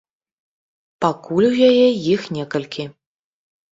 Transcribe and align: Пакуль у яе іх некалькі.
Пакуль 1.03 1.47
у 1.49 1.53
яе 1.69 1.85
іх 2.15 2.21
некалькі. 2.39 2.83